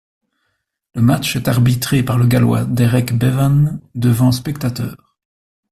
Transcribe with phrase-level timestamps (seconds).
[0.95, 5.15] Le match est arbitré par le Gallois Derek Bevan devant spectateurs.